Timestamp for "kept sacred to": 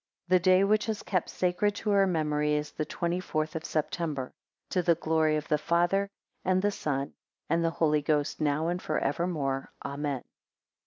1.03-1.91